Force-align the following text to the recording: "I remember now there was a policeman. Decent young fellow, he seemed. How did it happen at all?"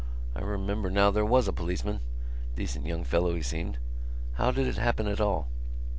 "I 0.35 0.41
remember 0.41 0.89
now 0.89 1.11
there 1.11 1.23
was 1.27 1.47
a 1.47 1.53
policeman. 1.53 1.99
Decent 2.55 2.87
young 2.87 3.03
fellow, 3.03 3.35
he 3.35 3.43
seemed. 3.43 3.77
How 4.33 4.49
did 4.49 4.65
it 4.65 4.77
happen 4.77 5.05
at 5.07 5.21
all?" 5.21 5.47